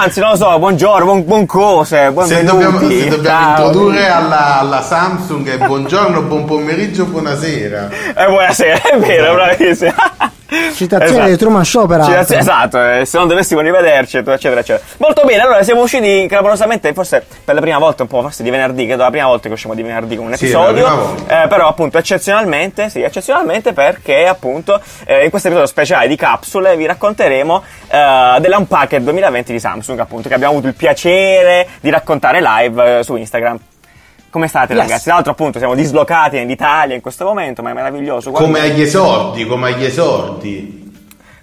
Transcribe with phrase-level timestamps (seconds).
[0.00, 4.58] anzi, non lo so, buongiorno, buon, buon cose, buon se dobbiamo, se dobbiamo introdurre alla,
[4.58, 7.90] alla, Samsung buongiorno, buon pomeriggio, buonasera.
[8.16, 9.92] Eh, buonasera, è vero, bravissimo.
[10.74, 11.28] Citazione esatto.
[11.28, 12.36] di Truman Show peraltro.
[12.36, 14.80] esatto, eh, se non dovessimo rivederci, eccetera, eccetera.
[14.96, 18.50] Molto bene, allora siamo usciti clamorosamente, forse per la prima volta, un po' forse di
[18.50, 21.16] venerdì, credo la prima volta che usciamo di venerdì con un episodio.
[21.16, 26.16] Sì, eh, però appunto eccezionalmente, sì, eccezionalmente perché appunto eh, in questo episodio speciale di
[26.16, 31.90] capsule vi racconteremo eh, dell'Unpacked 2020 di Samsung, appunto, che abbiamo avuto il piacere di
[31.90, 33.58] raccontare live eh, su Instagram.
[34.30, 34.82] Come state yes.
[34.82, 35.04] ragazzi?
[35.04, 38.30] Tra l'altro appunto siamo dislocati nell'Italia in questo momento, ma è meraviglioso.
[38.30, 38.46] Guarda.
[38.46, 40.88] Come agli esordi, come agli esordi.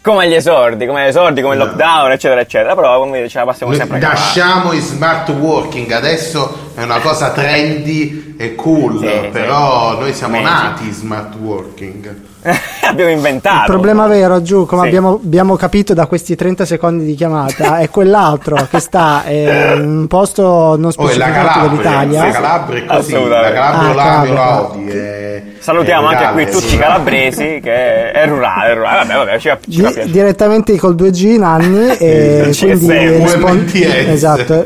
[0.01, 2.75] Come agli esordi, come agli esordi, come il lockdown, eccetera, eccetera.
[2.75, 7.31] Però come ce la passiamo Noi sempre Nasciamo in smart working, adesso è una cosa
[7.31, 9.99] trendy e cool, sì, però sì.
[9.99, 10.63] noi siamo Magic.
[10.63, 12.26] nati smart working.
[12.83, 13.59] abbiamo inventato.
[13.59, 14.87] Il problema vero, giù, come sì.
[14.87, 19.97] abbiamo, abbiamo, capito da questi 30 secondi di chiamata, è quell'altro che sta eh, in
[19.99, 22.25] un posto non specificato oh, dell'Italia.
[22.25, 25.43] La Calabria è così, la Calabria ah, Olavio Laudi è...
[25.59, 28.97] Salutiamo anche qui tutti i calabresi che è rurale, è rurale.
[28.99, 34.65] Vabbè, vabbè, ci, ci Di, direttamente col 2G Nanni e quindi rispond- esatto.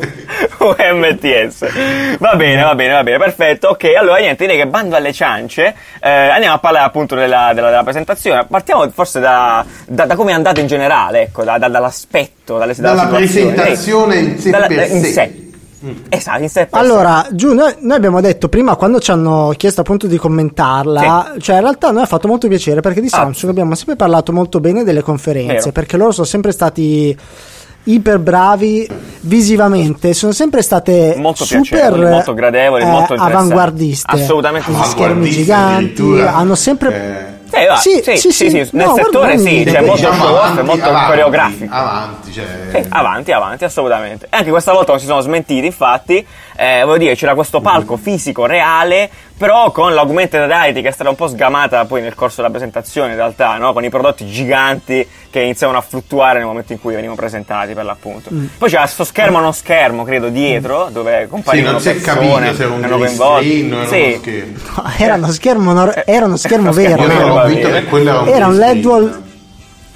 [0.61, 2.17] UMTS.
[2.19, 3.69] Va bene, va bene, va bene, perfetto.
[3.69, 5.75] Ok, allora niente, direi che bando alle ciance.
[5.99, 8.45] Eh, andiamo a parlare appunto della, della, della presentazione.
[8.45, 13.03] Partiamo forse da, da, da come è andato in generale, ecco, da, dall'aspetto, dalle, dalla,
[13.03, 15.11] dalla presentazione in sé dalla, per in sé.
[15.11, 15.49] sé.
[15.83, 15.93] Mm.
[16.09, 20.05] Esatto, in sé allora, giù, noi, noi, abbiamo detto prima quando ci hanno chiesto appunto
[20.05, 21.41] di commentarla, sì.
[21.41, 23.15] cioè in realtà a noi ha fatto molto piacere perché di ah.
[23.15, 23.51] Samsung ah.
[23.51, 25.71] abbiamo sempre parlato molto bene delle conferenze, Vero.
[25.71, 27.17] perché loro sono sempre stati
[27.83, 28.87] iper bravi
[29.21, 34.15] visivamente, sono sempre state molto super molto gradevoli, eh, molto avanguardiste.
[34.15, 38.95] Assolutamente, schermi giganti, hanno sempre eh eh, va, sì, sì, sì, sì, sì, nel no,
[38.95, 41.73] settore sì, c'è molto diciamo show off, molto avanti, coreografico.
[41.73, 42.45] Avanti, cioè...
[42.71, 44.25] sì, avanti, avanti, assolutamente.
[44.29, 46.25] E anche questa volta non si sono smentiti, infatti,
[46.61, 51.09] eh, voglio dire, c'era questo palco fisico reale, però con l'augmented reality che è stata
[51.09, 53.73] un po' sgamata poi nel corso della presentazione in realtà, no?
[53.73, 57.83] con i prodotti giganti che iniziavano a fluttuare nel momento in cui venivano presentati per
[57.83, 58.29] l'appunto.
[58.31, 58.45] Mm.
[58.59, 62.39] Poi c'era questo schermo non schermo, credo, dietro, dove comparivano sì, non persone, si è
[62.39, 64.17] capito se era un green screen o sì.
[64.19, 64.57] schermo.
[64.75, 67.03] No, era uno schermo, no, era uno schermo vero.
[67.03, 69.23] Era, era un LED wall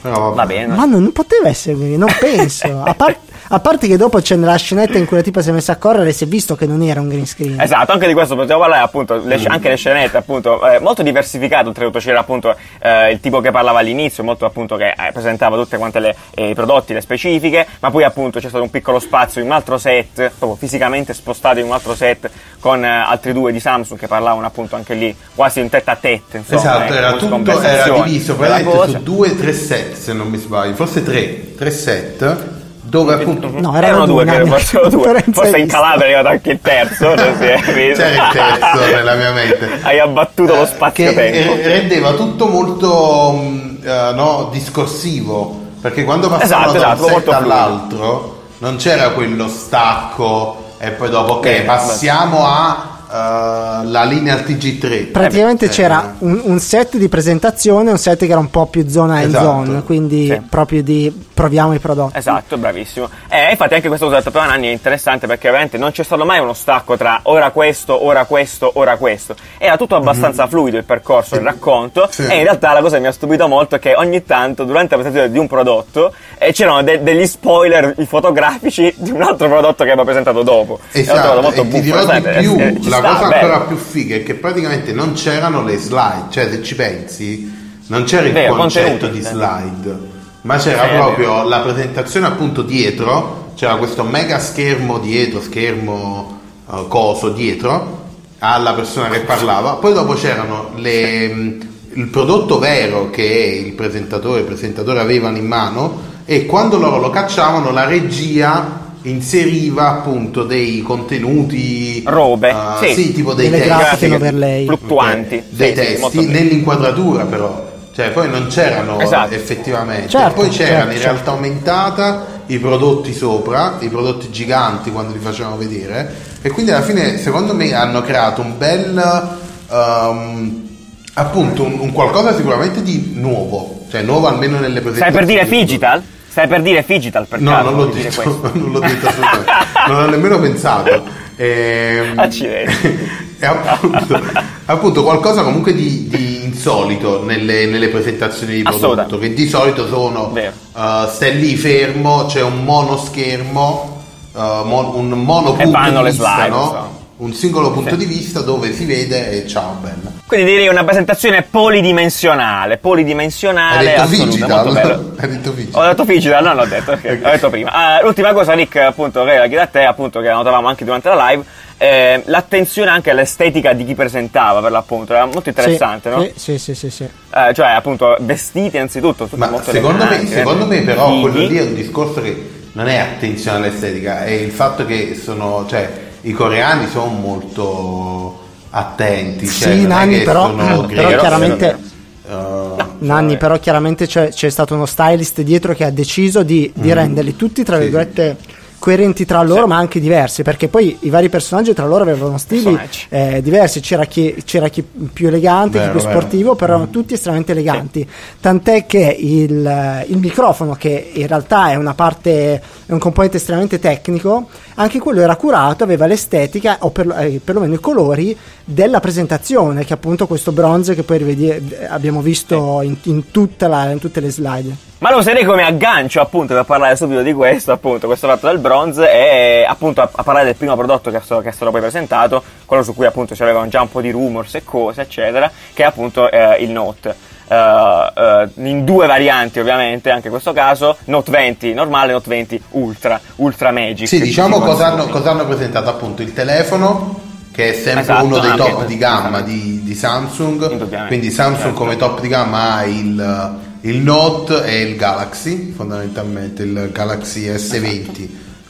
[0.10, 0.76] Va bene.
[0.76, 2.82] Ma non poteva essere così, non penso.
[2.84, 5.52] A parte a parte che dopo c'è nella scenetta in cui la tipa si è
[5.52, 7.60] messa a correre e si è visto che non era un green screen.
[7.60, 9.46] Esatto, anche di questo possiamo parlare appunto, le, mm.
[9.48, 13.80] anche le scenette appunto, eh, molto diversificato, oltretutto c'era appunto eh, il tipo che parlava
[13.80, 17.92] all'inizio, molto appunto che eh, presentava tutte quante le, eh, i prodotti, le specifiche, ma
[17.92, 21.66] poi appunto c'è stato un piccolo spazio in un altro set, proprio fisicamente spostato in
[21.66, 22.30] un altro set
[22.60, 25.96] con eh, altri due di Samsung che parlavano appunto anche lì quasi un tête a
[25.96, 26.60] tête, insomma.
[26.60, 30.74] Esatto, era tutto, era diviso praticamente su due o tre set se non mi sbaglio,
[30.74, 32.64] forse tre, tre set
[32.96, 35.24] dove appunto no, erano, erano due, che forse, due.
[35.32, 38.02] forse in Calabria è arrivato anche il terzo non si è visto.
[38.02, 43.32] c'era il terzo nella mia mente hai abbattuto eh, lo spazio-tempo che rendeva tutto molto
[43.32, 49.50] uh, no, discorsivo perché quando passavano esatto, da un esatto, set all'altro non c'era quello
[49.50, 55.70] stacco e poi dopo ok Beh, passiamo a Uh, la linea al TG3 praticamente eh,
[55.70, 59.46] c'era un, un, set di presentazione un set che era un po' più zona esatto.
[59.46, 60.42] zone quindi sì.
[60.50, 64.68] proprio di proviamo i prodotti esatto bravissimo e eh, infatti anche questo usato per anni
[64.68, 68.72] è interessante perché ovviamente non c'è stato mai uno stacco tra ora questo ora questo
[68.74, 70.52] ora questo era tutto abbastanza mm-hmm.
[70.52, 72.26] fluido il percorso il racconto sì.
[72.26, 74.96] e in realtà la cosa che mi ha stupito molto è che ogni tanto durante
[74.96, 79.84] la presentazione di un prodotto eh, c'erano de- degli spoiler fotografici di un altro prodotto
[79.86, 83.20] che aveva presentato dopo esatto molto e buffo, ti dirò di più eh, la la
[83.20, 87.64] cosa ancora più figa è che praticamente non c'erano le slide, cioè se ci pensi
[87.88, 89.98] non c'era il Vero, concetto di slide,
[90.42, 96.88] ma c'era sì, proprio la presentazione appunto dietro, c'era questo mega schermo dietro, schermo uh,
[96.88, 98.04] coso dietro
[98.40, 101.62] alla persona che parlava, poi dopo c'erano le, mm,
[101.94, 107.10] il prodotto vero che il presentatore, il presentatore avevano in mano e quando loro lo
[107.12, 112.94] cacciavano la regia inseriva appunto dei contenuti robe uh, sì.
[112.94, 113.14] sì.
[113.14, 114.66] tipo dei Delle testi lei.
[114.66, 119.34] fluttuanti dei sì, testi sì, nell'inquadratura però cioè poi non c'erano esatto.
[119.34, 121.32] effettivamente certo, poi c'erano certo, in realtà certo.
[121.32, 127.18] aumentata i prodotti sopra i prodotti giganti quando li facevano vedere e quindi alla fine
[127.20, 129.38] secondo me hanno creato un bel
[129.70, 130.68] um,
[131.14, 135.48] appunto un, un, qualcosa sicuramente di nuovo cioè nuovo almeno nelle presentazioni stai per dire
[135.48, 136.04] digital?
[136.36, 137.64] Stai per dire Figital per no, caso?
[137.64, 139.52] No, non l'ho detto, non l'ho detto assolutamente.
[139.88, 141.04] non ho nemmeno pensato.
[141.38, 143.00] E, ehm, Accidenti.
[143.40, 144.22] e appunto,
[144.66, 150.34] appunto, qualcosa comunque di, di insolito nelle, nelle presentazioni di prodotto, che di solito sono
[150.34, 154.04] uh, stai lì fermo, c'è un monoschermo,
[154.34, 156.66] uh, mon, un monopunto di vista, slide, no?
[156.66, 157.06] so.
[157.24, 157.96] un singolo punto sì.
[157.96, 160.15] di vista dove si vede e ciao bella.
[160.28, 165.14] Quindi direi una presentazione polidimensionale, polidimensionale Hai detto assoluta, molto bello.
[165.18, 165.82] Hai detto digital.
[165.82, 167.22] Ho detto digital, no, l'ho detto, okay.
[167.22, 168.00] ho detto prima.
[168.00, 171.10] Uh, l'ultima cosa Rick, appunto, che la chiedo a te, appunto, che notavamo anche durante
[171.10, 171.44] la live,
[171.78, 176.30] eh, l'attenzione anche all'estetica di chi presentava per l'appunto era molto interessante sì, no?
[176.34, 177.04] sì sì sì, sì.
[177.04, 181.22] Eh, cioè appunto vestiti anzitutto ma secondo me, secondo me però fighi.
[181.22, 185.66] quello lì è un discorso che non è attenzione all'estetica è il fatto che sono
[185.68, 188.45] cioè i coreani sono molto
[188.78, 191.94] attenti cioè, sì Nanni però, però chiaramente
[192.28, 192.76] Uh,
[193.06, 193.38] Nanni, cioè...
[193.38, 196.92] però chiaramente c'è, c'è, stato uno stylist dietro che ha deciso di, di mm.
[196.92, 198.54] renderli tutti, tra virgolette, sì
[198.86, 199.68] coerenti tra loro, sì.
[199.68, 202.78] ma anche diversi, perché poi i vari personaggi tra loro avevano stili
[203.10, 203.80] eh, diversi.
[203.80, 206.56] C'era chi, c'era chi, più elegante, vero, chi più sportivo, vero.
[206.56, 208.02] però erano tutti estremamente eleganti.
[208.08, 208.38] Sì.
[208.40, 213.80] Tant'è che il, il, microfono, che in realtà è una parte, è un componente estremamente
[213.80, 219.86] tecnico, anche quello era curato, aveva l'estetica, o per, eh, perlomeno i colori della presentazione,
[219.86, 223.24] che appunto questo bronze che poi rivedi, abbiamo visto in, in,
[223.60, 224.76] la, in tutte le slide.
[224.98, 228.58] Ma lo userei come aggancio appunto per parlare subito di questo, appunto, questo fatto del
[228.58, 231.82] bronze e appunto a, a parlare del primo prodotto che, so, che è stato poi
[231.82, 235.84] presentato, quello su cui appunto c'avevano già un po' di rumors e cose, eccetera, che
[235.84, 237.34] è appunto eh, il Note.
[237.48, 242.64] Uh, uh, in due varianti ovviamente anche in questo caso Note 20 normale Note 20
[242.72, 247.74] Ultra Ultra Magic sì diciamo cosa hanno, cosa hanno, presentato appunto il telefono che è
[247.74, 251.78] sempre esatto, uno dei top di gamma di, di Samsung quindi Samsung certo.
[251.78, 258.02] come top di gamma ha il il Note e il Galaxy, fondamentalmente il Galaxy S20
[258.02, 258.22] esatto.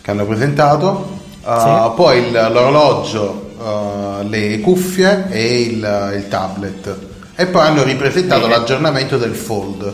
[0.02, 1.92] che hanno presentato, uh, sì.
[1.96, 6.98] poi il, l'orologio, uh, le cuffie e il, il, tablet.
[7.34, 8.58] E poi hanno ripresentato Bene.
[8.58, 9.94] l'aggiornamento del Fold.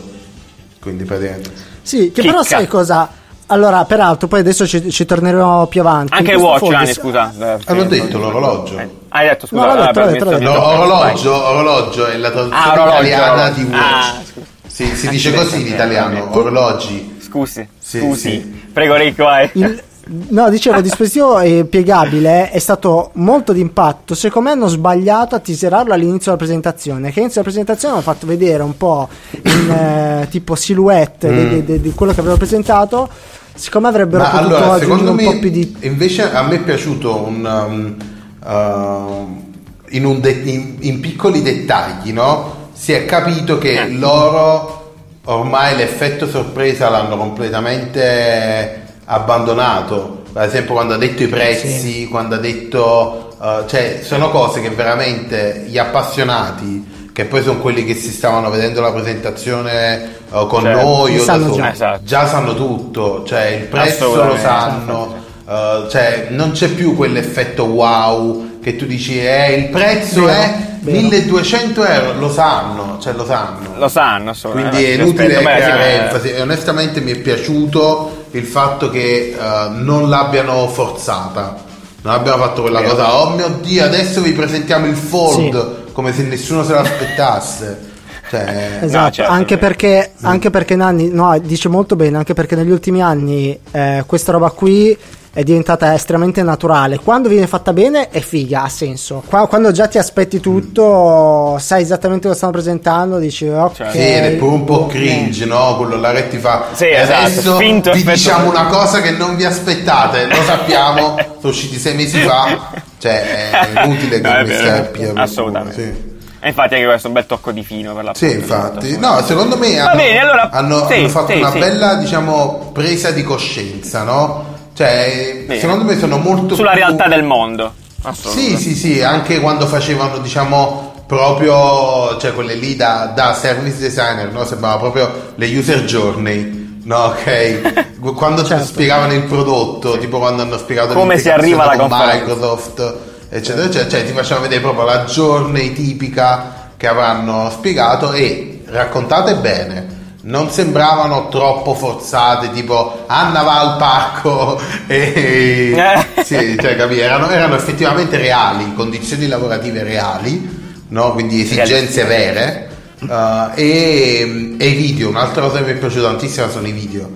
[0.80, 1.52] Quindi praticamente.
[1.82, 2.32] Sì, che Chicca.
[2.32, 3.08] però sai cosa?
[3.52, 6.14] Allora, peraltro, poi adesso ci, ci torneremo più avanti.
[6.14, 7.34] Anche il watch, Ani, scusa.
[7.66, 8.78] Hanno detto l'orologio.
[8.78, 9.66] Eh, hai detto, scusa.
[9.66, 13.76] No, detto, detto, detto, orologio, orologio è la traduzione ah, italiana di watch.
[13.76, 14.22] Ah,
[14.66, 17.18] si, si dice così in italiano, orologi.
[17.20, 18.30] Scusi, sì, scusi.
[18.30, 18.62] Sì.
[18.72, 19.50] Prego Ricco, vai.
[19.52, 19.82] Il,
[20.28, 21.38] no, dicevo, il dispositivo
[21.68, 24.14] piegabile è stato molto d'impatto.
[24.14, 27.10] Secondo me hanno sbagliato a teaserarlo all'inizio della presentazione.
[27.10, 29.10] Che all'inizio della presentazione hanno fatto vedere un po'
[29.42, 31.48] in eh, tipo silhouette mm.
[31.50, 33.10] di, di, di quello che avevo presentato.
[33.54, 35.76] Secondo me avrebbero Ma potuto allora, aggiungere un po' più di.
[35.80, 37.96] Invece a me è piaciuto un.
[38.42, 39.50] Um, uh,
[39.90, 42.60] in, un de- in, in piccoli dettagli, no?
[42.72, 43.90] si è capito che eh.
[43.90, 44.94] loro
[45.26, 50.22] ormai l'effetto sorpresa l'hanno completamente abbandonato.
[50.32, 52.08] Per esempio, quando ha detto i prezzi, sì.
[52.08, 53.36] quando ha detto.
[53.38, 58.50] Uh, cioè, sono cose che veramente gli appassionati, che poi sono quelli che si stavano
[58.50, 61.72] vedendo la presentazione uh, con cioè, noi o da solo, già.
[61.72, 62.00] Esatto.
[62.04, 65.20] già sanno tutto, cioè il prezzo lo sanno.
[65.44, 70.40] Uh, cioè, non c'è più quell'effetto wow che tu dici eh, il prezzo Vero.
[70.40, 73.74] è 1200 euro lo sanno, cioè lo sanno.
[73.76, 76.30] Lo sanno, quindi è inutile creare enfasi.
[76.40, 81.70] Onestamente mi è piaciuto il fatto che uh, non l'abbiano forzata.
[82.02, 82.94] Non abbiamo fatto quella Vero.
[82.94, 85.92] cosa, oh mio dio, adesso vi presentiamo il Fold sì.
[85.92, 87.90] come se nessuno se l'aspettasse.
[88.32, 92.56] Cioè, esatto, no, certo, anche, perché, anche perché Nanni no, dice molto bene, anche perché
[92.56, 94.96] negli ultimi anni eh, questa roba qui
[95.34, 96.98] è diventata estremamente naturale.
[96.98, 99.22] Quando viene fatta bene è figa, ha senso.
[99.26, 103.74] quando già ti aspetti tutto, sai esattamente cosa stanno presentando, dici ok.
[103.74, 105.76] Cioè, sì, è pure un po' cringe, no?
[105.76, 106.68] Quello là che ti fa.
[106.72, 107.26] Sì, esatto.
[107.26, 111.94] Adesso Finto vi diciamo una cosa che non vi aspettate, lo sappiamo, sono usciti sei
[111.96, 112.70] mesi fa.
[112.96, 115.74] Cioè, è inutile che no, mi stai Assolutamente.
[115.74, 116.11] Sì.
[116.44, 118.98] E infatti anche questo è un bel tocco di fino per la Sì, infatti.
[118.98, 121.58] No, secondo me hanno, bene, allora, hanno, sì, hanno fatto sì, una sì.
[121.60, 124.44] bella, diciamo, presa di coscienza, no?
[124.74, 125.60] Cioè, Bene.
[125.60, 126.80] secondo me sono molto sulla più...
[126.80, 127.74] realtà del mondo.
[128.10, 134.32] Sì, sì, sì, anche quando facevano, diciamo, proprio, cioè quelle lì da, da service designer,
[134.32, 134.44] no?
[134.44, 136.80] Sembrava proprio le user journey.
[136.82, 137.92] No, ok.
[138.16, 138.64] quando certo.
[138.64, 144.04] spiegavano il prodotto, tipo quando hanno spiegato come si arriva alla Microsoft, eccetera, eccetera, cioè
[144.04, 151.28] ti facevano vedere proprio la journey tipica che avranno spiegato e raccontate bene non sembravano
[151.28, 155.74] troppo forzate, tipo Anna va al parco e
[156.24, 156.98] sì, cioè, capi?
[156.98, 161.12] Erano, erano, effettivamente reali, condizioni lavorative reali, no?
[161.12, 162.68] quindi esigenze vere.
[163.00, 167.10] Uh, e, e, i video, un'altra cosa che mi è piaciuta tantissimo sono i video,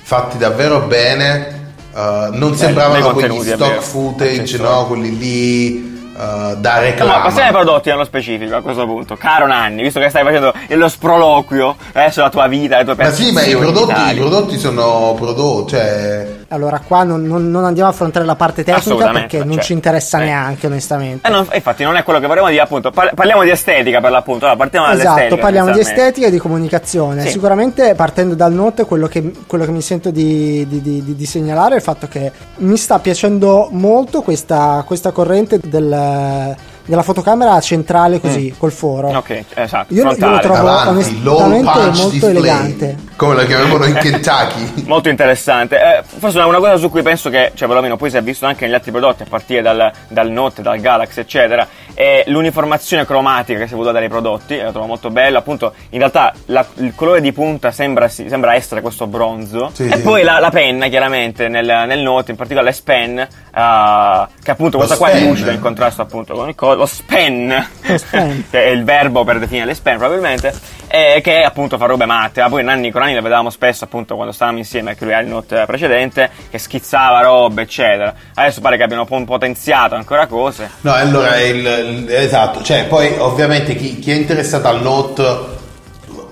[0.00, 1.61] fatti davvero bene,
[1.92, 4.86] uh, non Beh, sembravano quegli stock footage, no?
[4.86, 7.16] quelli lì uh, da reclama.
[7.16, 9.16] No, passiamo ai prodotti nello specifico a questo punto.
[9.16, 13.10] Caro Nanni, visto che stai facendo lo sproloquio eh, sulla tua vita, le tue Ma
[13.10, 16.40] sì, ma i prodotti, i prodotti sono prodotti, cioè...
[16.48, 19.72] Allora, qua non, non, non, andiamo a affrontare la parte tecnica perché non cioè, ci
[19.72, 20.24] interessa eh.
[20.24, 21.26] neanche, onestamente.
[21.26, 22.90] Eh, non, infatti, non è quello che vorremmo dire, appunto.
[22.90, 24.44] Parliamo di estetica per l'appunto.
[24.44, 25.26] Allora, partiamo dall'estetica.
[25.26, 27.22] Esatto, parliamo di estetica e di comunicazione.
[27.22, 27.30] Sì.
[27.30, 31.74] Sicuramente partendo dal note, quello che, quello che mi sento di, di, di, di, segnalare
[31.74, 36.71] è il fatto che mi sta piacendo molto questa, questa corrente del 呃。
[36.84, 38.58] Della fotocamera centrale così, mm.
[38.58, 39.08] col foro.
[39.16, 39.92] Ok, esatto.
[39.94, 42.30] Io, io lo trovo Avanti, onestamente molto display.
[42.30, 42.96] elegante.
[43.16, 44.84] Come la chiamavano in Kentucky.
[44.86, 45.76] molto interessante.
[45.76, 48.64] Eh, forse una cosa su cui penso che, cioè perlomeno poi si è visto anche
[48.64, 53.66] negli altri prodotti, a partire dal, dal Note, dal Galaxy, eccetera, è l'uniformazione cromatica che
[53.66, 54.56] si è voluta dare ai prodotti.
[54.56, 55.38] La trovo molto bella.
[55.38, 59.70] Appunto, in realtà la, il colore di punta sembra, sembra essere questo bronzo.
[59.72, 60.02] Sì, e sì.
[60.02, 64.78] poi la, la, penna, chiaramente, nel, nel Note, in particolare l'S Pen, uh, che appunto
[64.78, 68.44] questa qua è lucida in contrasto appunto con il colore lo span, lo span.
[68.50, 70.52] che è il verbo per definire le span probabilmente,
[70.88, 72.40] e che appunto fa robe matte.
[72.40, 75.64] Ma poi Nanni con Nanni le vedevamo spesso appunto quando stavamo insieme, che lui note
[75.66, 78.14] precedente, che schizzava robe, eccetera.
[78.34, 80.70] Adesso pare che abbiano potenziato ancora cose.
[80.82, 85.60] No, allora il, il, esatto, cioè poi ovviamente chi, chi è interessato al note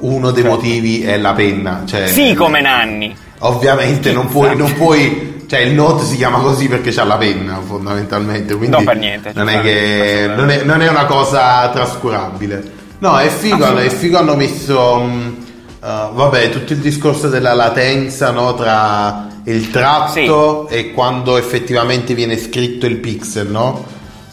[0.01, 0.57] uno dei certo.
[0.57, 1.83] motivi è la penna.
[1.87, 3.17] Cioè, sì, come Nanni.
[3.41, 7.59] Ovviamente non puoi, non puoi cioè il Note si chiama così perché c'ha la penna
[7.61, 9.33] fondamentalmente, quindi non per niente.
[9.35, 12.71] Non è, che, non, è, non è una cosa trascurabile.
[12.99, 14.79] No, è figo, è figo hanno messo...
[14.79, 15.37] Um,
[15.81, 20.77] uh, vabbè, tutto il discorso della latenza no, tra il tratto sì.
[20.77, 23.85] e quando effettivamente viene scritto il pixel, no?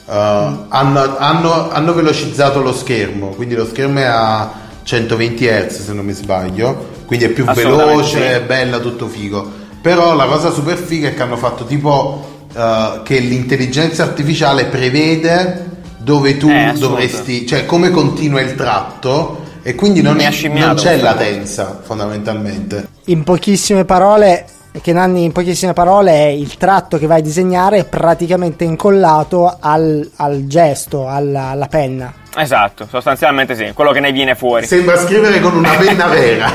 [0.06, 0.56] Uh, mm.
[0.68, 6.06] hanno, hanno, hanno, velocizzato lo schermo, quindi lo schermo è a 120 Hz se non
[6.06, 8.46] mi sbaglio, quindi è più veloce, sì.
[8.46, 9.57] bella, tutto figo.
[9.82, 15.66] Però la cosa super figa è che hanno fatto tipo uh, che l'intelligenza artificiale prevede
[15.98, 21.02] dove tu eh, dovresti, cioè come continua il tratto e quindi non, è, non c'è
[21.02, 22.88] latenza fondamentalmente.
[23.06, 24.46] In pochissime parole,
[24.82, 29.58] che Nanni in pochissime parole è il tratto che vai a disegnare è praticamente incollato
[29.60, 32.14] al, al gesto, alla, alla penna.
[32.40, 34.68] Esatto, sostanzialmente sì, quello che ne viene fuori.
[34.68, 36.52] Sembra scrivere con una penna vera.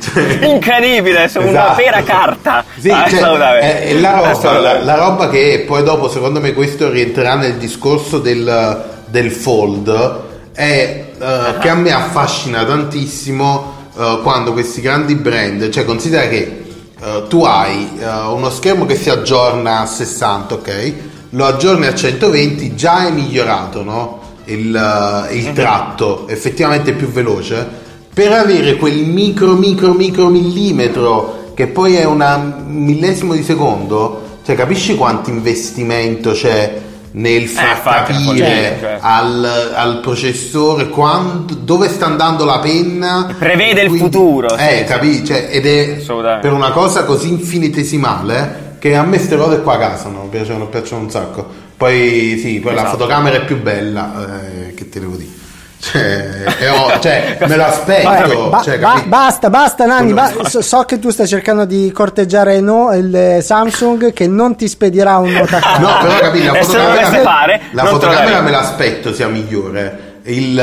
[0.00, 0.38] cioè...
[0.46, 1.48] Incredibile, su esatto.
[1.48, 2.64] una vera carta.
[2.78, 6.52] Sì, ah, cioè, è, è la, roba, la, la, roba, che poi dopo, secondo me,
[6.52, 10.20] questo rientrerà nel discorso del, del fold,
[10.52, 16.59] è uh, che a me affascina tantissimo uh, quando questi grandi brand, cioè considera che
[17.00, 20.94] uh, tu hai uno schermo che si aggiorna a 60, ok?
[21.30, 24.20] Lo aggiorni a 120, già è migliorato, no?
[24.50, 25.54] il, il mhm.
[25.54, 27.66] tratto effettivamente più veloce
[28.12, 34.56] per avere quel micro micro micro millimetro che poi è un millesimo di secondo cioè
[34.56, 38.98] capisci quanto investimento c'è nel far eh, capire certo.
[39.06, 44.84] al, al, processore quando, dove sta andando la penna prevede quindi, il futuro eh, sì,
[44.84, 45.24] capi?
[45.24, 46.02] Cioè, ed è
[46.40, 51.02] per una cosa così infinitesimale che a me queste cose qua casano mi piacciono, piacciono
[51.02, 52.84] un sacco poi sì, poi esatto.
[52.84, 55.39] la fotocamera è più bella, eh, che te devo dire.
[55.80, 58.48] Cioè, ho, cioè me lo aspetto.
[58.50, 60.12] Ba- cioè, ba- basta, basta, Nanni.
[60.12, 64.68] Ba- so, so, che tu stai cercando di corteggiare no, il Samsung che non ti
[64.68, 70.08] spedirà un Note No, però capì, la fotocamera, fare, la fotocamera me l'aspetto sia migliore.
[70.24, 70.62] Il,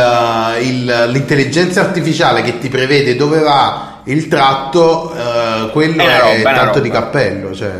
[0.61, 6.79] il, l'intelligenza artificiale che ti prevede dove va il tratto, uh, quello è, è tanto
[6.79, 7.55] di cappello.
[7.55, 7.71] Cioè,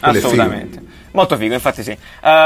[0.00, 0.79] Assolutamente.
[1.12, 1.90] Molto figo, infatti sì.
[1.90, 1.96] Uh,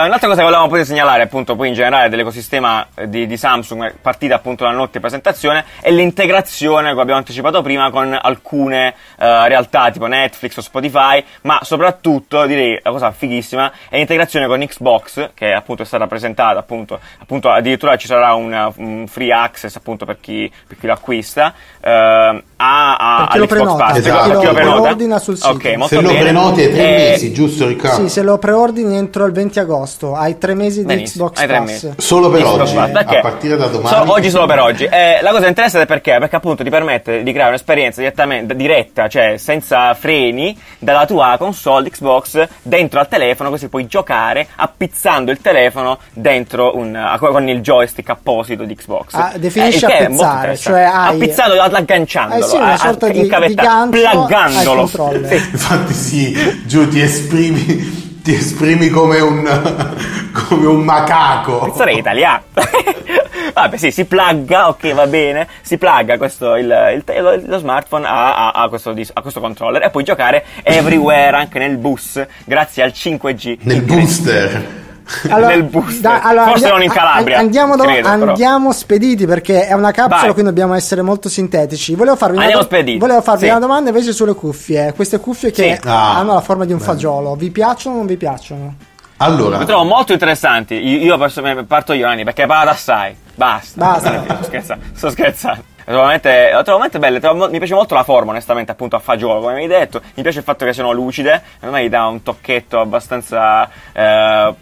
[0.06, 3.96] un'altra cosa che volevamo poi segnalare, appunto, poi in generale dell'ecosistema eh, di, di, Samsung,
[4.00, 9.90] partita appunto dalla notte presentazione, è l'integrazione, come abbiamo anticipato prima, con alcune uh, realtà
[9.90, 15.52] tipo Netflix o Spotify, ma soprattutto, direi, la cosa fighissima, è l'integrazione con Xbox, che
[15.52, 20.18] appunto è stata presentata, appunto, appunto addirittura ci sarà un, un free access appunto per
[20.20, 21.52] chi, per chi lo acquista.
[21.82, 24.30] Uh, a, a, lo prenota, esatto.
[24.30, 25.50] perché lo, lo preordina sul sito.
[25.50, 28.02] Okay, se lo prenoti è tre eh, mesi, giusto Riccardo?
[28.02, 31.64] Sì, se lo preordini entro il 20 agosto, hai tre mesi di Xbox Pass.
[31.64, 31.92] Mesi.
[31.96, 33.96] Solo per Xbox oggi, a partire da domani.
[33.96, 34.84] Solo, oggi solo per oggi.
[34.84, 36.16] Eh, la cosa interessante è perché?
[36.20, 41.90] Perché appunto ti permette di creare un'esperienza direttamente, diretta, cioè senza freni, dalla tua console
[41.90, 48.10] Xbox dentro al telefono, così puoi giocare appizzando il telefono dentro un, con il joystick
[48.10, 49.14] apposito di Xbox.
[49.14, 51.16] Ah, definisci eh, appizzare, cioè hai...
[51.16, 54.86] appizzando agganciandolo sì, una sorta di, di gancio plaggandolo.
[54.86, 55.34] Sì.
[55.34, 59.44] Infatti sì, giù ti esprimi, ti esprimi come un,
[60.48, 61.74] come un macaco.
[61.76, 62.44] Sarei italiano.
[63.52, 65.46] Vabbè, sì, si plugga, ok, va bene.
[65.60, 69.90] Si plugga questo, il, il, lo smartphone a, a, a, questo, a, questo, controller e
[69.90, 73.58] puoi giocare everywhere, anche nel bus, grazie al 5G.
[73.60, 74.83] Nel booster.
[75.28, 76.00] Allora, del booster.
[76.00, 77.38] Da, allora, Forse non in Calabria.
[77.38, 80.32] Andiamo, do, credo, andiamo spediti perché è una capsula, Vai.
[80.32, 81.94] quindi dobbiamo essere molto sintetici.
[81.94, 82.68] Volevo farvi, una, do-
[82.98, 83.50] volevo farvi sì.
[83.50, 84.92] una, domanda invece sulle cuffie.
[84.94, 85.88] Queste cuffie che sì.
[85.88, 86.90] ah, hanno la forma di un bello.
[86.90, 88.74] fagiolo, vi piacciono o non vi piacciono?
[89.18, 90.74] Allora, mi trovo molto interessanti.
[90.74, 93.16] Io, io parto io, Anni, perché parla assai.
[93.34, 93.78] Basta.
[93.78, 94.22] Basta.
[94.34, 94.84] sto scherzando.
[94.94, 95.62] Sto scherzando.
[95.84, 99.62] Trovo veramente belle, trovo, mi piace molto la forma, onestamente, appunto a fagiolo, come mi
[99.62, 100.00] hai detto.
[100.14, 104.54] Mi piace il fatto che siano lucide, a me gli dà un tocchetto abbastanza eh,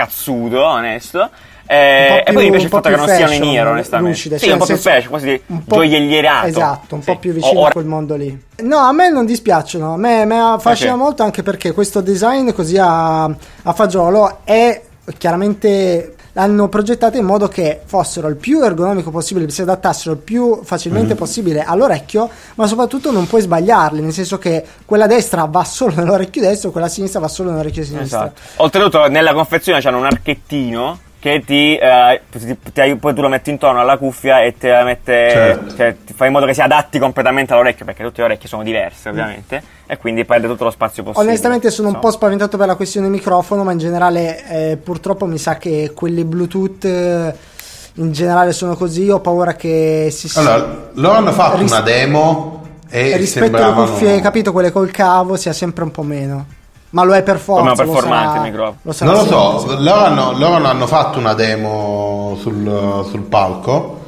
[0.00, 1.30] cazzuto, onesto.
[1.66, 4.10] Eh, più, e poi mi piace il fatto che non siano in nero, onestamente.
[4.10, 6.46] Lucide, sì, cioè un po' più fashion, quasi un po', gioiellierato.
[6.48, 7.10] Esatto, un sì.
[7.12, 8.42] po' più vicino a quel mondo lì.
[8.62, 11.02] No, a me non dispiacciono, a me, me affascina okay.
[11.04, 14.82] molto anche perché questo design così a, a fagiolo è
[15.16, 20.60] chiaramente l'hanno progettata in modo che fossero il più ergonomico possibile, si adattassero il più
[20.62, 21.16] facilmente mm.
[21.16, 26.42] possibile all'orecchio, ma soprattutto non puoi sbagliarli, nel senso che quella destra va solo nell'orecchio
[26.42, 28.18] destro, quella sinistra va solo nell'orecchio sinistro.
[28.18, 28.40] Esatto.
[28.56, 33.50] Oltretutto nella confezione c'hanno un archettino che ti, eh, ti, ti, poi tu lo metti
[33.50, 35.76] intorno alla cuffia e te la mette, certo.
[35.76, 38.62] cioè, ti fai in modo che si adatti completamente all'orecchio, perché tutte le orecchie sono
[38.62, 39.90] diverse ovviamente, mm.
[39.90, 41.28] e quindi perde tutto lo spazio possibile.
[41.28, 41.94] Onestamente sono so.
[41.94, 45.92] un po' spaventato per la questione microfono, ma in generale eh, purtroppo mi sa che
[45.94, 46.84] quelli Bluetooth...
[46.84, 47.58] Eh,
[47.94, 52.62] in generale sono così, ho paura che si Allora, loro hanno fatto ris- una demo
[52.88, 53.82] e rispetto sembravano...
[53.82, 56.46] alle cuffie, capito, quelle col cavo, sia sempre un po' meno.
[56.90, 57.62] Ma lo è per forza.
[57.62, 59.12] Come performante il microfono.
[59.12, 63.98] non lo so, loro hanno, loro hanno, fatto una demo sul, sul palco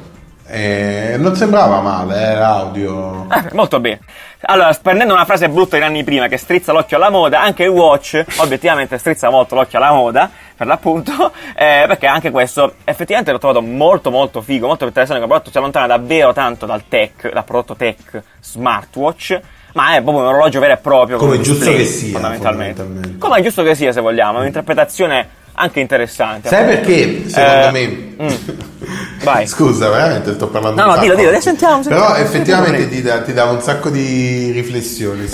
[0.45, 3.25] e non sembrava male, eh, l'audio.
[3.31, 4.01] Eh, molto bene.
[4.41, 7.69] Allora, prendendo una frase brutta di anni prima che strizza l'occhio alla moda, anche il
[7.69, 13.39] watch obiettivamente strizza molto l'occhio alla moda, per l'appunto, eh, perché anche questo effettivamente l'ho
[13.39, 17.45] trovato molto molto figo, molto interessante, come prodotto si allontana davvero tanto dal tech, dal
[17.45, 19.39] prodotto tech smartwatch
[19.73, 21.17] ma è proprio un orologio vero e proprio.
[21.17, 22.81] Come è giusto display, che sia, fondamentalmente.
[22.81, 23.17] fondamentalmente.
[23.25, 26.49] Come è giusto che sia, se vogliamo, è un'interpretazione anche interessante.
[26.49, 28.15] Sai perché, secondo eh, me...
[28.23, 28.61] Mm.
[29.23, 29.47] Vai.
[29.47, 32.07] Scusa, veramente sto parlando No, no, dillo, dillo, sentiamo, sentiamo.
[32.07, 35.29] Però effettivamente ti dà, ti dà, un sacco di riflessioni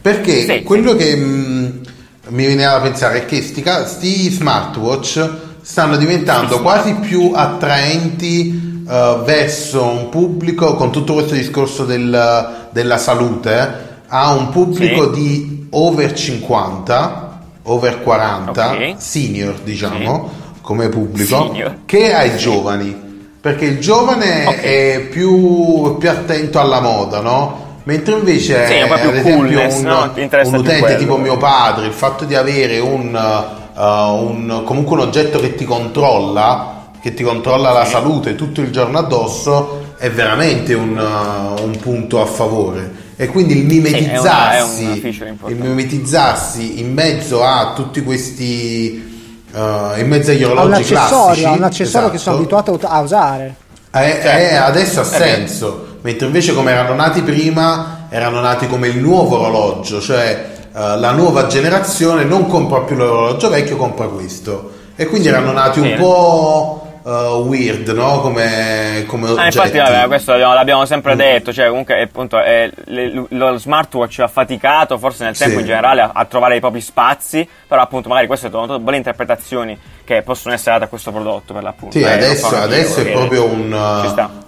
[0.00, 0.96] Perché sì, quello sì.
[0.96, 1.68] che mh, mm,
[2.28, 5.30] mi veniva da pensare è che sti, sti smartwatch
[5.60, 12.68] stanno diventando sì, quasi più attraenti uh, verso un pubblico, con tutto questo discorso del,
[12.70, 15.20] della salute, a un pubblico sì.
[15.20, 18.94] di over 50, over 40, okay.
[18.98, 20.60] senior diciamo, sì.
[20.60, 21.78] come pubblico, senior.
[21.86, 23.10] che ai giovani.
[23.40, 24.60] Perché il giovane okay.
[24.60, 27.70] è più, più attento alla moda, no?
[27.84, 30.12] Mentre invece, sì, ad esempio, coolness, un, no?
[30.14, 33.12] un utente tipo mio padre, il fatto di avere un,
[33.74, 36.71] uh, un, comunque un oggetto che ti controlla
[37.02, 42.22] che ti controlla la salute tutto il giorno addosso è veramente un, uh, un punto
[42.22, 43.00] a favore.
[43.16, 48.02] E quindi il mimetizzarsi, sì, è una, è una il mimetizzarsi in mezzo a tutti
[48.04, 53.56] questi uh, in mezzo agli orologi classici un accessorio esatto, che sono abituato a usare.
[53.90, 54.28] È, certo.
[54.28, 59.38] è, adesso ha senso mentre invece come erano nati prima erano nati come il nuovo
[59.38, 64.70] orologio cioè uh, la nuova generazione non compra più l'orologio vecchio compra questo.
[64.94, 68.20] E quindi erano nati un po' uh, weird, no?
[68.20, 71.52] Come, come ah, infatti, vabbè, questo l'abbiamo sempre detto.
[71.52, 75.60] Cioè, comunque, appunto, è, le, lo smartwatch ha faticato, forse nel tempo sì.
[75.60, 77.48] in generale, a, a, trovare i propri spazi.
[77.72, 81.54] Però, appunto, magari queste sono tutte belle interpretazioni che possono essere date a questo prodotto.
[81.54, 81.96] Per l'appunto.
[81.96, 83.74] Sì, eh, adesso, adesso è proprio un,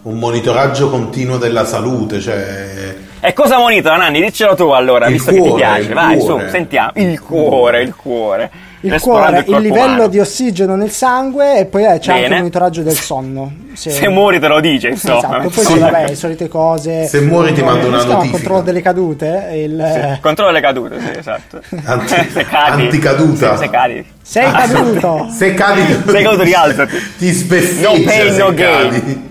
[0.02, 2.20] un, monitoraggio continuo della salute.
[2.20, 2.94] Cioè...
[3.20, 4.20] E cosa monitora, Nanni?
[4.20, 5.92] Diccelo tu allora, il visto cuore, che ti piace.
[5.94, 6.44] Vai, cuore.
[6.44, 6.90] su, sentiamo.
[6.96, 8.50] Il cuore, il cuore
[8.84, 10.08] il cuore, il, il livello umano.
[10.08, 12.18] di ossigeno nel sangue e poi eh, c'è Bene.
[12.18, 13.52] anche il monitoraggio del sonno.
[13.72, 15.18] Se, Se muori te lo dice, insomma.
[15.18, 17.06] Esatto, poi sì, vabbè, le solite cose.
[17.06, 18.24] Se muori ti mando una notifica.
[18.24, 19.50] Il controllo delle cadute.
[19.54, 20.12] Il...
[20.14, 21.60] Sì, controllo delle cadute, sì, esatto.
[21.84, 22.14] Anti,
[23.14, 23.56] se cadi, anticaduta.
[23.56, 24.06] Se, se cadi.
[24.22, 25.28] Sei caduto.
[25.30, 26.10] se cadi.
[26.10, 27.12] Sei caduto, rialzati.
[27.18, 29.28] Ti speffeggia No pain, no gain.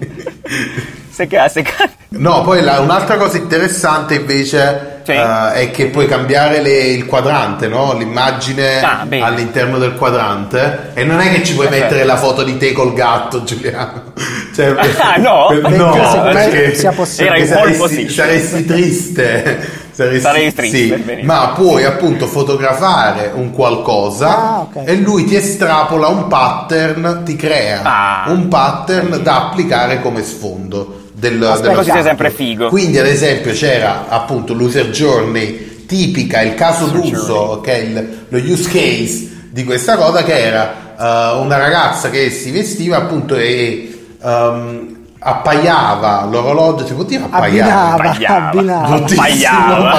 [1.10, 1.92] Se cadi, se cadi.
[2.10, 5.12] No, poi la, un'altra cosa interessante invece sì.
[5.12, 7.98] uh, è che puoi cambiare le, il quadrante, no?
[7.98, 11.90] l'immagine ah, all'interno del quadrante e non è che ci puoi Perfetto.
[11.90, 14.14] mettere la foto di te col gatto Giuliano
[14.56, 15.48] cioè, ah, no?
[15.48, 17.38] Per, no perché, sia possibile.
[17.38, 24.60] Era saresti, saresti triste Saresti, Sarei triste sì, ma puoi appunto fotografare un qualcosa ah,
[24.62, 24.86] okay.
[24.86, 31.02] e lui ti estrapola un pattern ti crea ah, un pattern da applicare come sfondo
[31.24, 32.68] del, dello sia sempre figo.
[32.68, 38.38] Quindi, ad esempio, c'era appunto l'user journey tipica, il caso d'uso, che è il, lo
[38.38, 44.16] use case di questa cosa, che era uh, una ragazza che si vestiva appunto e
[44.22, 44.93] um,
[45.24, 47.94] appaiava l'orologio, si può dire appaiava?
[48.28, 48.96] Abbinava.
[48.96, 49.92] Appaiava.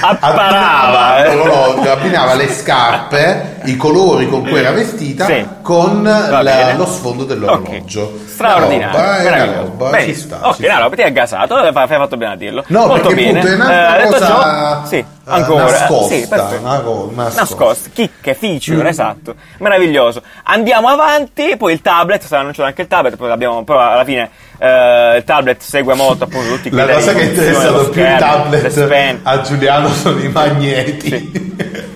[0.00, 1.32] Apparava.
[1.32, 5.46] l'orologio, abbinava le scarpe i colori con cui era vestita sì.
[5.62, 8.02] con la, lo sfondo dell'orologio.
[8.02, 8.26] Okay.
[8.26, 8.98] Straordinario.
[8.98, 10.48] Roba, una roba, ci sta.
[10.48, 12.64] Ok, ci no, ti è gasato, hai fatto bene a dirlo.
[12.68, 13.40] No, Molto perché bene.
[13.40, 14.26] È un'altra eh, cosa...
[14.26, 17.40] Ciò, sì ancora nascosta, sì, una cosa, nascosta.
[17.40, 18.86] nascosta, chicche, feature, mm.
[18.86, 20.22] esatto, meraviglioso.
[20.44, 24.30] Andiamo avanti, poi il tablet, sta annunciando anche il tablet, poi abbiamo, però alla fine
[24.58, 29.18] eh, il tablet segue molto appunto tutti La cosa che è interessato più il tablet
[29.22, 31.08] a Giuliano sono i magneti.
[31.08, 31.94] Sì.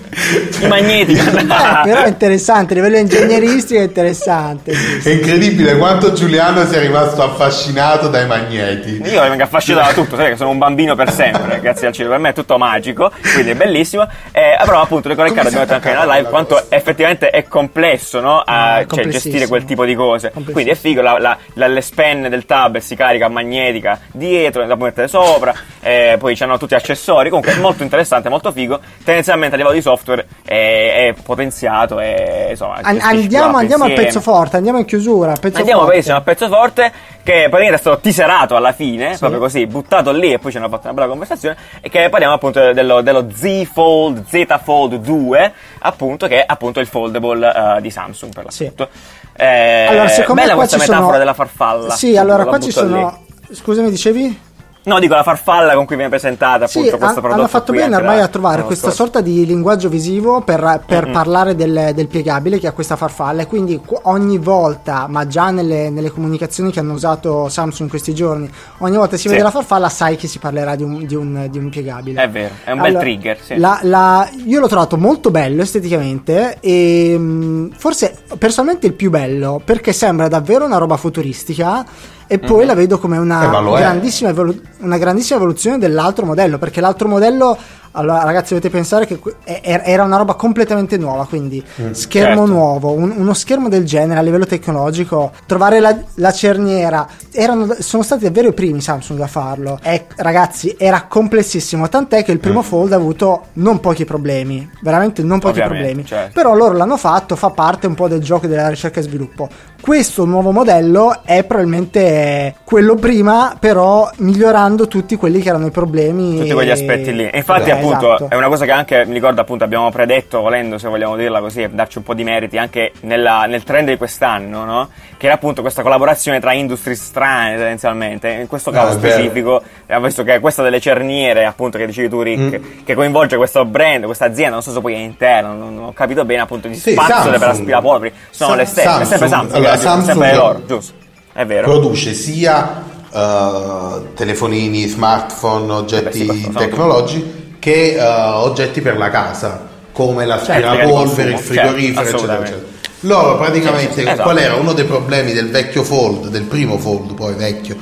[0.61, 1.13] i magneti.
[1.15, 1.45] eh,
[1.83, 4.73] però è interessante, a livello ingegneristico è interessante.
[5.03, 9.01] È incredibile quanto Giuliano sia rimasto affascinato dai magneti.
[9.05, 12.09] Io vengo affascinato da tutto, sai che sono un bambino per sempre, grazie al cielo,
[12.09, 14.07] per me è tutto magico, quindi è bellissimo.
[14.31, 16.67] Eh, però appunto con Riccardo abbiamo detto anche nella live quanto cosa.
[16.69, 18.39] effettivamente è complesso no?
[18.39, 20.31] a ah, cioè, gestire quel tipo di cose.
[20.51, 24.75] Quindi è figo, la, la, la, le spenne del tablet si carica magnetica dietro, la
[24.75, 28.79] puoi mettere sopra, eh, poi c'hanno tutti gli accessori, comunque è molto interessante, molto figo.
[29.03, 31.99] Tendenzialmente a livello di software software è, è potenziato.
[31.99, 35.33] È, insomma, An- andiamo, andiamo al pezzo forte, andiamo in chiusura.
[35.39, 36.11] Pezzo andiamo forte.
[36.11, 36.91] al pezzo forte
[37.23, 39.19] che praticamente è stato tiserato alla fine, sì.
[39.19, 41.55] proprio così, buttato lì e poi ci hanno fatto una bella conversazione.
[41.79, 46.79] E che parliamo appunto dello, dello Z Fold, Z Fold 2, appunto, che è appunto
[46.79, 48.89] il foldable uh, di Samsung per l'appunto.
[48.91, 49.19] Sì.
[49.33, 51.17] Eh, allora, secondo bella me questa metafora sono...
[51.17, 51.95] della farfalla.
[51.95, 53.21] Sì, allora qua ci sono.
[53.47, 53.55] Lì.
[53.55, 54.39] Scusami, dicevi?
[54.83, 57.39] No, dico la farfalla con cui viene presentata appunto sì, questo prodotto.
[57.39, 59.03] Hanno fatto bene ormai a trovare questa scorso.
[59.03, 61.13] sorta di linguaggio visivo per, per mm-hmm.
[61.13, 65.91] parlare del, del, piegabile che ha questa farfalla e quindi ogni volta, ma già nelle,
[65.91, 69.27] nelle, comunicazioni che hanno usato Samsung in questi giorni, ogni volta si sì.
[69.29, 72.23] vede la farfalla sai che si parlerà di un, di un, di un piegabile.
[72.23, 73.39] È vero, è un allora, bel trigger.
[73.39, 73.57] Sì.
[73.57, 79.61] La, la, io l'ho trovato molto bello esteticamente e mm, forse personalmente il più bello
[79.63, 81.85] perché sembra davvero una roba futuristica
[82.31, 82.67] e poi mm-hmm.
[82.67, 87.57] la vedo come una, eh, grandissima, evolu- una grandissima evoluzione dell'altro modello perché l'altro modello
[87.91, 91.25] allora, ragazzi, dovete pensare che era una roba completamente nuova.
[91.25, 92.51] Quindi, mm, schermo certo.
[92.51, 97.07] nuovo, un, uno schermo del genere a livello tecnologico, trovare la, la cerniera.
[97.31, 99.79] Erano, sono stati davvero i primi Samsung a farlo.
[99.83, 101.89] E, ragazzi, era complessissimo.
[101.89, 102.63] Tant'è che il primo mm.
[102.63, 106.05] Fold ha avuto non pochi problemi, veramente non pochi Ovviamente, problemi.
[106.07, 106.31] Certo.
[106.33, 109.49] Però loro l'hanno fatto, fa parte un po' del gioco della ricerca e sviluppo.
[109.81, 116.37] Questo nuovo modello è probabilmente quello prima, però migliorando tutti quelli che erano i problemi.
[116.37, 117.27] Tutti quegli aspetti lì.
[117.33, 118.29] Infatti, appunto esatto.
[118.29, 121.63] è una cosa che anche mi ricordo appunto abbiamo predetto volendo se vogliamo dirla così
[121.63, 124.89] e darci un po' di meriti anche nella, nel trend di quest'anno no?
[125.17, 128.29] che era appunto questa collaborazione tra industrie strane tendenzialmente.
[128.29, 132.21] In questo caso no, specifico abbiamo visto che questa delle cerniere appunto che dicevi tu
[132.21, 132.83] Rick mm.
[132.83, 135.93] che coinvolge questo brand questa azienda non so se poi è interno non, non ho
[135.93, 139.27] capito bene appunto di sì, spazzole per aspirapolveri sono Sa- le stesse Samsung, è sempre
[139.27, 140.93] Samsung, allora, Samsung sempre loro giusto
[141.33, 141.67] è vero.
[141.67, 149.67] produce sia uh, telefonini smartphone oggetti Beh, sì, tecnologici che uh, oggetti per la casa,
[149.91, 152.69] come l'aspirapolvere, certo, il frigorifero, certo, eccetera, eccetera.
[153.01, 154.23] Loro praticamente esatto.
[154.23, 157.75] qual era uno dei problemi del vecchio Fold, del primo Fold, poi vecchio,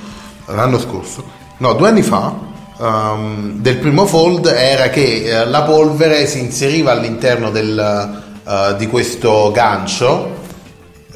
[0.47, 1.23] l'anno scorso,
[1.59, 2.35] no, due anni fa,
[2.77, 8.87] um, del primo Fold era che uh, la polvere si inseriva all'interno del, uh, di
[8.87, 10.38] questo gancio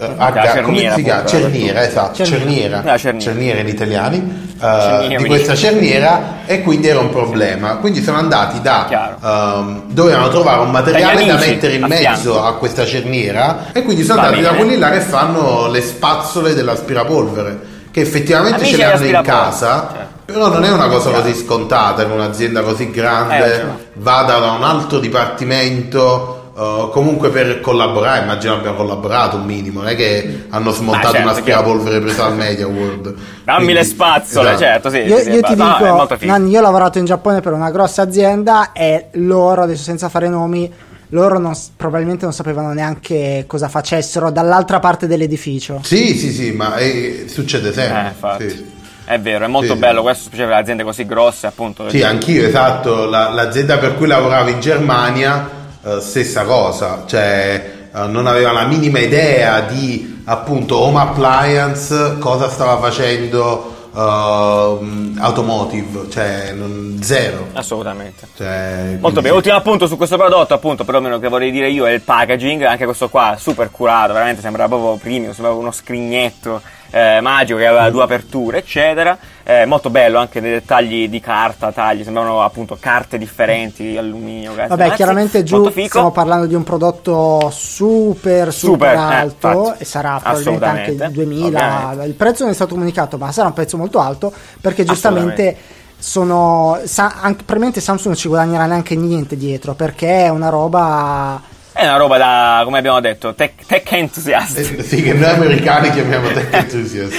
[0.08, 1.26] H, come si chiama?
[1.26, 3.20] Cerniera, esatto, cerniera, cerniera, cerniera.
[3.20, 7.78] cerniera in italiani, uh, di questa cerniera e quindi era un problema.
[7.78, 12.86] Quindi sono andati da, um, dovevano trovare un materiale da mettere in mezzo a questa
[12.86, 17.60] cerniera e quindi sono andati da quelli là che fanno le spazzole dell'aspirapolvere,
[17.92, 19.89] che effettivamente amici ce le hanno in casa.
[19.92, 20.06] Cioè.
[20.26, 24.63] Però non è una cosa così scontata che un'azienda così grande eh, vada da un
[24.63, 30.70] altro dipartimento Uh, comunque per collaborare, immagino abbiamo collaborato un minimo, non è che hanno
[30.70, 33.16] smontato certo, una aspirapolvere presa al Media World.
[33.44, 34.63] Dammi Quindi, le spazzole, esatto.
[34.63, 34.98] certo, sì.
[34.98, 38.04] Io, sì, io ti no, dico, Nanni, io ho lavorato in Giappone per una grossa
[38.04, 40.72] azienda e loro, adesso senza fare nomi,
[41.10, 45.80] loro non, probabilmente non sapevano neanche cosa facessero dall'altra parte dell'edificio.
[45.82, 48.13] Sì, sì, sì, ma è, succede sempre.
[48.38, 48.72] Eh, sì.
[49.06, 50.04] È vero, è molto sì, bello sì.
[50.04, 51.89] questo, specie per aziende così grosse, appunto.
[51.89, 53.06] Sì, anch'io, esatto.
[53.06, 58.65] La, l'azienda per cui lavoravo in Germania eh, stessa cosa, cioè uh, non aveva la
[58.65, 67.50] minima idea di appunto home appliance, cosa stava facendo uh, automotive, cioè non, zero.
[67.54, 68.28] Assolutamente.
[68.36, 71.91] Cioè, Molto bene, ultimo appunto su questo prodotto, appunto, perlomeno che vorrei dire io, è
[71.91, 76.62] il packaging, anche questo qua super curato, veramente sembra proprio premium, sembra uno scrignetto
[76.94, 79.18] eh, magico che aveva due aperture, eccetera.
[79.44, 84.54] Eh, molto bello anche dei dettagli di carta, tagli, sembravano appunto carte differenti di alluminio.
[84.54, 89.78] Vabbè, Anzi, chiaramente giù stiamo parlando di un prodotto super, super, super eh, alto eh,
[89.80, 91.48] e sarà probabilmente anche il 2000.
[91.48, 92.06] Ovviamente.
[92.06, 95.58] Il prezzo non è stato comunicato, ma sarà un prezzo molto alto perché giustamente
[95.98, 101.42] sono sa, anche, probabilmente Samsung non ci guadagnerà neanche niente dietro perché è una roba
[101.74, 104.60] È una roba da, come abbiamo detto, tech, tech enthusiast.
[104.60, 107.14] Eh, sì, che noi americani chiamiamo tech enthusiast.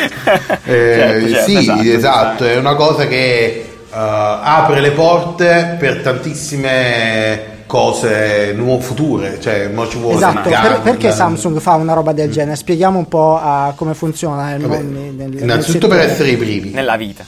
[0.64, 6.03] eh, certo, certo, sì, esatto, esatto, è una cosa che uh, apre le porte per
[6.03, 10.49] tantissime cose nuove future cioè mo ci vuole esatto.
[10.51, 12.57] per, perché Samsung fa una roba del genere?
[12.57, 16.71] Spieghiamo un po' uh, come funziona Vabbè, nel, nel, innanzitutto nel per essere i primi.
[16.71, 17.25] Nella vita.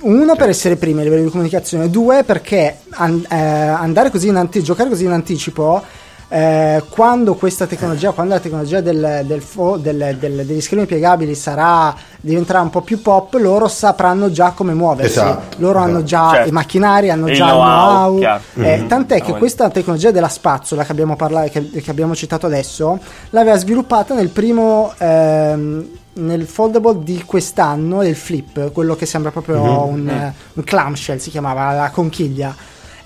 [0.00, 1.88] Uno per essere primi a livello di comunicazione.
[1.88, 5.82] Due perché an- eh, andare così in anticipo giocare così in anticipo
[6.28, 11.94] eh, quando questa tecnologia, quando la tecnologia del, del fo, del, degli schermi piegabili sarà,
[12.20, 15.18] diventerà un po' più pop, loro sapranno già come muoversi.
[15.18, 15.90] Esatto, loro esatto.
[15.90, 16.48] hanno già certo.
[16.48, 18.14] i macchinari, hanno già know-how.
[18.14, 18.40] il know-how.
[18.54, 18.86] Eh, mm-hmm.
[18.88, 22.98] Tant'è che questa tecnologia della spazzola che abbiamo, parlato, che, che abbiamo citato adesso,
[23.30, 24.92] l'aveva sviluppata nel primo...
[24.98, 29.92] Ehm, nel foldable di quest'anno, il flip, quello che sembra proprio mm-hmm.
[29.92, 32.56] un, un clamshell, si chiamava la conchiglia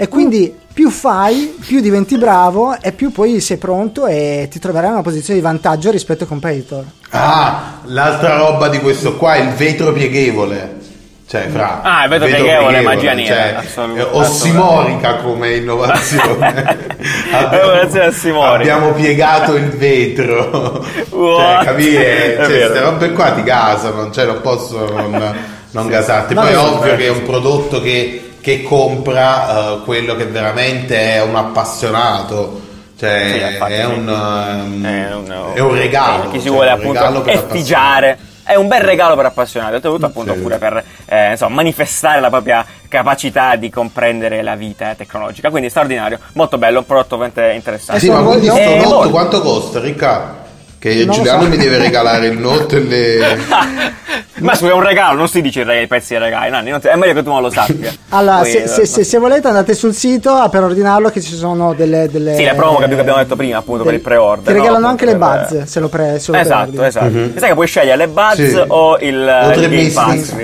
[0.01, 4.87] e quindi più fai, più diventi bravo e più poi sei pronto e ti troverai
[4.87, 6.85] in una posizione di vantaggio rispetto ai competitor.
[7.11, 10.79] Ah, l'altra roba di questo qua è il vetro pieghevole.
[11.29, 13.63] Cioè, fra ah, il vetro, vetro pieghevole, pieghevole magia nera.
[13.63, 16.89] Cioè, ossimorica come innovazione.
[17.31, 20.83] abbiamo, abbiamo piegato il vetro.
[21.11, 22.37] cioè, capire?
[22.37, 25.37] Cioè, queste robe qua ti gasano, cioè, non posso non,
[25.73, 26.33] non gasarti.
[26.33, 31.23] Poi è ovvio che è un prodotto che che compra uh, quello che veramente è
[31.23, 32.69] un appassionato.
[32.99, 36.31] Cioè, sì, è, un, um, è, un, è, un, regalo.
[36.31, 38.19] Chi si cioè, vuole appunto effigiare.
[38.43, 40.41] È un bel regalo per appassionati, oltretutto appunto sì.
[40.41, 45.51] pure per eh, insomma, manifestare la propria capacità di comprendere la vita tecnologica.
[45.51, 48.01] Quindi straordinario, molto bello, un prodotto veramente interessante.
[48.01, 50.50] Eh sì, ma quindi sto eh, quanto costa, Riccardo?
[50.81, 51.49] Che non Giuliano so.
[51.51, 53.37] mi deve regalare il note e le.
[54.41, 57.13] Ma scusa, è un regalo, non si dice i pezzi di regali, Nanni, è meglio
[57.13, 57.93] che tu non lo sappia.
[58.09, 61.75] Allora, Poi, se, se, se, se, volete andate sul sito per ordinarlo che ci sono
[61.75, 62.09] delle...
[62.11, 64.47] delle sì, le promo che abbiamo detto prima, appunto, del, per il pre-order.
[64.47, 64.89] Ti regalano no?
[64.89, 67.11] anche le buzz, se lo pre se lo Esatto, esatto.
[67.11, 67.37] Mm-hmm.
[67.37, 68.65] Sai che puoi scegliere le buzz sì.
[68.67, 70.35] o il, il Game Pass.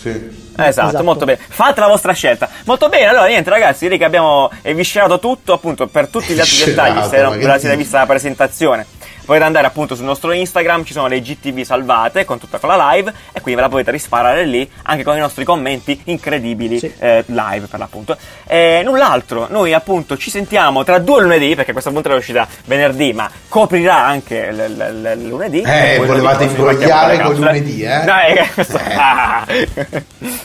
[0.00, 0.42] Sì.
[0.56, 1.40] Esatto, esatto, molto bene.
[1.48, 2.48] Fate la vostra scelta.
[2.64, 6.64] Molto bene, allora niente ragazzi, direi che abbiamo eviscerato tutto, appunto, per tutti gli altri
[6.66, 8.86] dettagli, se non la siete vista la presentazione
[9.24, 13.12] potete andare appunto sul nostro Instagram, ci sono le GTV salvate con tutta quella live
[13.32, 16.92] e quindi ve la potete risparare lì anche con i nostri commenti incredibili sì.
[16.98, 18.16] eh, live per l'appunto.
[18.46, 23.12] E null'altro, noi appunto ci sentiamo tra due lunedì, perché questa puntata è uscita venerdì,
[23.12, 25.62] ma coprirà anche l- l- l- lunedì.
[25.62, 28.04] Eh, volevate imbrogliare con lunedì, eh?
[28.04, 28.64] No, eh, eh.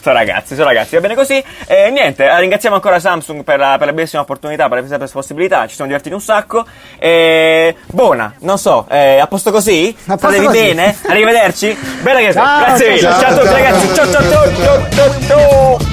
[0.01, 1.43] sono ragazzi, sono ragazzi, va bene così.
[1.67, 5.75] E niente, ringraziamo ancora Samsung per la, per la bellissima opportunità, per la possibilità, ci
[5.75, 6.65] siamo divertiti un sacco.
[6.97, 9.95] E buona, non so so, eh, a posto così?
[9.99, 10.95] Statevi bene?
[11.08, 11.75] Arrivederci?
[12.01, 12.43] Bene che sei.
[12.43, 12.99] Grazie mille.
[12.99, 13.93] Ciao, ciao a tutti ragazzi.
[13.95, 15.88] ciao ciao ciao ciao ciao.